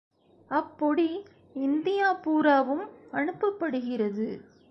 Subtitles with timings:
[0.51, 1.09] அப்பொடி
[1.55, 2.85] India பூராவும்
[3.13, 4.27] அனுப்பப்படுகிறது.